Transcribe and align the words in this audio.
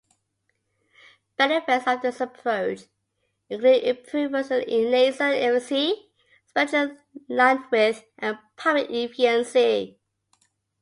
Benefits 1.37 1.85
of 1.85 2.01
this 2.01 2.19
approach 2.21 2.85
include 3.49 3.83
improvements 3.83 4.49
in 4.49 4.89
laser 4.89 5.29
efficiency, 5.31 6.09
spectral 6.47 6.97
linewidth, 7.29 8.03
and 8.17 8.39
pumping 8.57 8.91
efficiency. 8.95 9.99